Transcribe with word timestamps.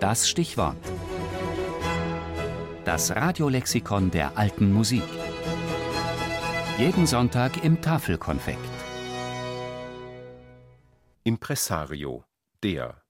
Das 0.00 0.28
Stichwort. 0.28 0.76
Das 2.84 3.16
Radiolexikon 3.16 4.10
der 4.10 4.36
alten 4.36 4.70
Musik. 4.70 5.02
Jeden 6.76 7.06
Sonntag 7.06 7.64
im 7.64 7.80
Tafelkonfekt. 7.80 8.58
Impresario, 11.24 12.24
der. 12.62 13.00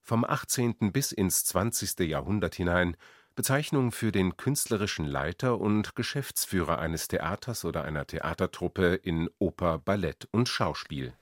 Vom 0.00 0.24
18. 0.24 0.92
bis 0.92 1.10
ins 1.10 1.44
20. 1.44 1.98
Jahrhundert 2.08 2.54
hinein 2.54 2.96
Bezeichnung 3.34 3.90
für 3.90 4.12
den 4.12 4.36
künstlerischen 4.36 5.06
Leiter 5.06 5.58
und 5.58 5.96
Geschäftsführer 5.96 6.78
eines 6.78 7.08
Theaters 7.08 7.64
oder 7.64 7.82
einer 7.82 8.06
Theatertruppe 8.06 8.94
in 8.94 9.28
Oper, 9.40 9.78
Ballett 9.78 10.28
und 10.30 10.48
Schauspiel. 10.48 11.14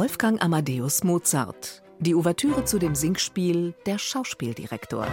Wolfgang 0.00 0.40
Amadeus 0.40 1.02
Mozart. 1.02 1.82
Die 1.98 2.14
Ouvertüre 2.14 2.64
zu 2.64 2.78
dem 2.78 2.94
Singspiel 2.94 3.74
Der 3.84 3.98
Schauspieldirektor. 3.98 5.08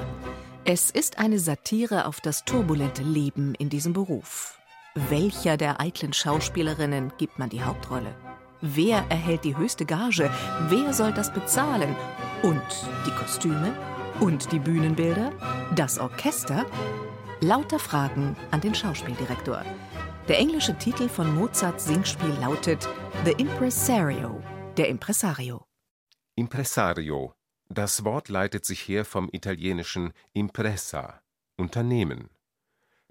Es 0.63 0.91
ist 0.91 1.17
eine 1.17 1.39
Satire 1.39 2.05
auf 2.05 2.21
das 2.21 2.45
turbulente 2.45 3.01
Leben 3.01 3.55
in 3.55 3.69
diesem 3.69 3.93
Beruf. 3.93 4.59
Welcher 4.93 5.57
der 5.57 5.81
eitlen 5.81 6.13
Schauspielerinnen 6.13 7.11
gibt 7.17 7.39
man 7.39 7.49
die 7.49 7.63
Hauptrolle? 7.63 8.13
Wer 8.61 9.03
erhält 9.09 9.43
die 9.43 9.57
höchste 9.57 9.85
Gage? 9.85 10.29
Wer 10.69 10.93
soll 10.93 11.13
das 11.13 11.33
bezahlen? 11.33 11.95
Und 12.43 12.61
die 13.07 13.11
Kostüme? 13.19 13.73
Und 14.19 14.51
die 14.51 14.59
Bühnenbilder? 14.59 15.31
Das 15.75 15.97
Orchester? 15.97 16.63
Lauter 17.41 17.79
Fragen 17.79 18.35
an 18.51 18.61
den 18.61 18.75
Schauspieldirektor. 18.75 19.63
Der 20.27 20.37
englische 20.37 20.77
Titel 20.77 21.09
von 21.09 21.33
Mozarts 21.33 21.85
Singspiel 21.85 22.35
lautet 22.39 22.87
The 23.25 23.31
Impresario, 23.31 24.43
der 24.75 24.89
Impresario. 24.89 25.65
Impresario 26.35 27.33
das 27.69 28.03
Wort 28.03 28.29
leitet 28.29 28.63
sich 28.63 28.87
her 28.87 29.05
vom 29.05 29.29
italienischen 29.31 30.13
impresa 30.33 31.21
Unternehmen. 31.57 32.29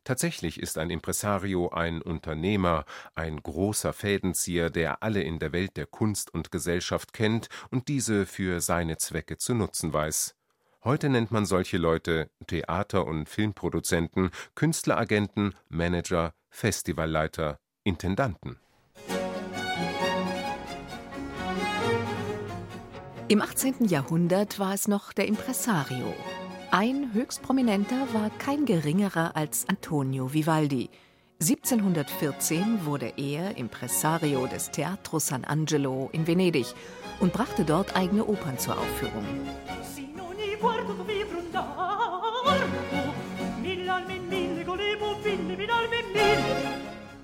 Tatsächlich 0.04 0.60
ist 0.60 0.78
ein 0.78 0.90
Impresario 0.90 1.70
ein 1.70 2.02
Unternehmer, 2.02 2.84
ein 3.14 3.42
großer 3.42 3.92
Fädenzieher, 3.92 4.70
der 4.70 5.02
alle 5.02 5.22
in 5.22 5.38
der 5.38 5.52
Welt 5.52 5.76
der 5.76 5.86
Kunst 5.86 6.32
und 6.32 6.52
Gesellschaft 6.52 7.14
kennt 7.14 7.48
und 7.70 7.88
diese 7.88 8.26
für 8.26 8.60
seine 8.60 8.98
Zwecke 8.98 9.38
zu 9.38 9.54
nutzen 9.54 9.92
weiß. 9.92 10.36
Heute 10.84 11.08
nennt 11.08 11.30
man 11.32 11.46
solche 11.46 11.78
Leute 11.78 12.30
Theater 12.46 13.06
und 13.06 13.28
Filmproduzenten, 13.28 14.30
Künstleragenten, 14.54 15.54
Manager, 15.68 16.34
Festivalleiter, 16.50 17.58
Intendanten 17.82 18.60
Im 23.26 23.40
18. 23.40 23.86
Jahrhundert 23.86 24.58
war 24.58 24.74
es 24.74 24.86
noch 24.86 25.14
der 25.14 25.26
Impresario. 25.26 26.12
Ein 26.70 27.14
höchst 27.14 27.40
prominenter 27.40 28.06
war 28.12 28.28
kein 28.38 28.66
geringerer 28.66 29.34
als 29.34 29.66
Antonio 29.66 30.34
Vivaldi. 30.34 30.90
1714 31.40 32.84
wurde 32.84 33.14
er 33.16 33.56
Impresario 33.56 34.46
des 34.46 34.70
Teatro 34.70 35.18
San 35.20 35.44
Angelo 35.44 36.10
in 36.12 36.26
Venedig 36.26 36.66
und 37.18 37.32
brachte 37.32 37.64
dort 37.64 37.96
eigene 37.96 38.26
Opern 38.26 38.58
zur 38.58 38.76
Aufführung. 38.76 39.24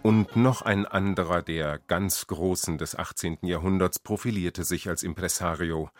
Und 0.02 0.34
noch 0.34 0.62
ein 0.62 0.86
anderer 0.86 1.42
der 1.42 1.78
ganz 1.78 2.26
Großen 2.26 2.78
des 2.78 2.96
18. 2.96 3.38
Jahrhunderts 3.42 3.98
profilierte 3.98 4.64
sich 4.64 4.88
als 4.88 5.02
Impresario, 5.02 5.90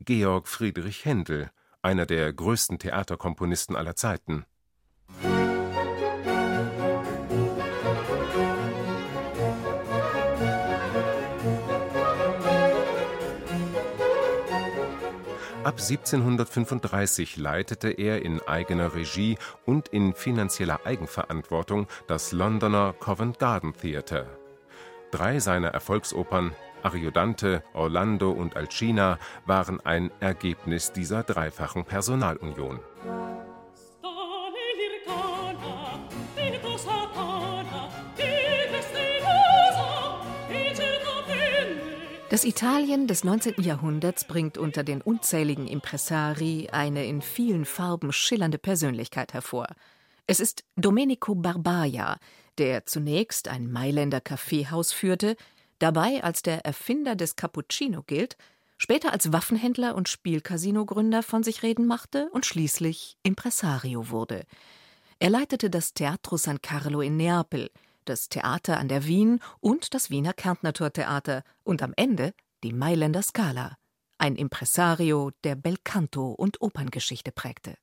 Georg 0.00 0.48
Friedrich 0.48 1.04
Händel, 1.04 1.50
einer 1.80 2.04
der 2.04 2.32
größten 2.32 2.80
Theaterkomponisten 2.80 3.76
aller 3.76 3.94
Zeiten 3.94 4.44
Ab 15.64 15.80
1735 15.80 17.38
leitete 17.38 17.88
er 17.88 18.22
in 18.22 18.38
eigener 18.42 18.94
Regie 18.94 19.38
und 19.64 19.88
in 19.88 20.12
finanzieller 20.12 20.84
Eigenverantwortung 20.84 21.86
das 22.06 22.32
Londoner 22.32 22.92
Covent 22.92 23.38
Garden 23.38 23.72
Theatre. 23.72 24.26
Drei 25.10 25.38
seiner 25.38 25.68
Erfolgsopern 25.68 26.54
Ariodante, 26.82 27.62
Orlando 27.72 28.30
und 28.30 28.56
Alcina 28.56 29.18
waren 29.46 29.80
ein 29.80 30.10
Ergebnis 30.20 30.92
dieser 30.92 31.22
dreifachen 31.22 31.86
Personalunion 31.86 32.80
Das 42.34 42.42
Italien 42.42 43.06
des 43.06 43.22
19. 43.22 43.62
Jahrhunderts 43.62 44.24
bringt 44.24 44.58
unter 44.58 44.82
den 44.82 45.00
unzähligen 45.00 45.68
Impresari 45.68 46.68
eine 46.72 47.06
in 47.06 47.22
vielen 47.22 47.64
Farben 47.64 48.12
schillernde 48.12 48.58
Persönlichkeit 48.58 49.34
hervor. 49.34 49.68
Es 50.26 50.40
ist 50.40 50.64
Domenico 50.74 51.36
Barbaia, 51.36 52.18
der 52.58 52.86
zunächst 52.86 53.46
ein 53.46 53.70
Mailänder 53.70 54.20
Kaffeehaus 54.20 54.92
führte, 54.92 55.36
dabei 55.78 56.24
als 56.24 56.42
der 56.42 56.66
Erfinder 56.66 57.14
des 57.14 57.36
Cappuccino 57.36 58.02
gilt, 58.02 58.36
später 58.78 59.12
als 59.12 59.32
Waffenhändler 59.32 59.94
und 59.94 60.08
Spielcasino-Gründer 60.08 61.22
von 61.22 61.44
sich 61.44 61.62
reden 61.62 61.86
machte 61.86 62.30
und 62.32 62.46
schließlich 62.46 63.16
Impresario 63.22 64.10
wurde. 64.10 64.42
Er 65.20 65.30
leitete 65.30 65.70
das 65.70 65.94
Teatro 65.94 66.36
San 66.36 66.60
Carlo 66.60 67.00
in 67.00 67.16
Neapel, 67.16 67.70
das 68.04 68.28
Theater 68.28 68.78
an 68.78 68.88
der 68.88 69.06
Wien 69.06 69.40
und 69.60 69.94
das 69.94 70.10
Wiener 70.10 70.32
Kärntnertortheater 70.32 71.42
und 71.62 71.82
am 71.82 71.92
Ende 71.96 72.32
die 72.62 72.72
Mailänder 72.72 73.22
Scala, 73.22 73.76
ein 74.18 74.36
Impresario, 74.36 75.30
der 75.44 75.54
Belcanto 75.54 76.30
und 76.32 76.60
Operngeschichte 76.60 77.32
prägte. 77.32 77.76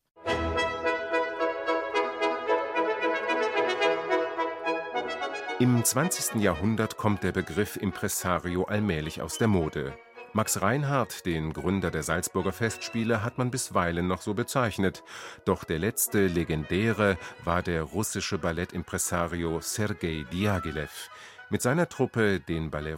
Im 5.59 5.83
20. 5.83 6.41
Jahrhundert 6.41 6.97
kommt 6.97 7.21
der 7.21 7.31
Begriff 7.31 7.75
Impresario 7.75 8.63
allmählich 8.63 9.21
aus 9.21 9.37
der 9.37 9.47
Mode. 9.47 9.93
Max 10.33 10.61
Reinhardt, 10.61 11.25
den 11.25 11.51
Gründer 11.51 11.91
der 11.91 12.03
Salzburger 12.03 12.53
Festspiele, 12.53 13.21
hat 13.21 13.37
man 13.37 13.51
bisweilen 13.51 14.07
noch 14.07 14.21
so 14.21 14.33
bezeichnet. 14.33 15.03
Doch 15.43 15.65
der 15.65 15.77
letzte 15.77 16.27
legendäre 16.27 17.17
war 17.43 17.61
der 17.61 17.83
russische 17.83 18.37
Ballettimpresario 18.37 19.59
Sergei 19.59 20.25
Diaghilev. 20.31 21.09
Mit 21.49 21.61
seiner 21.61 21.89
Truppe, 21.89 22.39
den 22.39 22.71
Ballet 22.71 22.97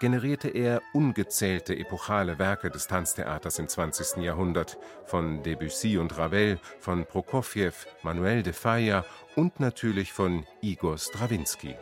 generierte 0.00 0.48
er 0.48 0.80
ungezählte 0.94 1.76
epochale 1.76 2.38
Werke 2.38 2.70
des 2.70 2.86
Tanztheaters 2.86 3.58
im 3.58 3.68
20. 3.68 4.22
Jahrhundert, 4.22 4.78
von 5.04 5.42
Debussy 5.42 5.98
und 5.98 6.16
Ravel, 6.16 6.58
von 6.80 7.04
Prokofjew, 7.04 7.72
Manuel 8.02 8.42
de 8.42 8.54
Falla 8.54 9.04
und 9.36 9.60
natürlich 9.60 10.14
von 10.14 10.46
Igor 10.62 10.96
Strawinski. 10.96 11.76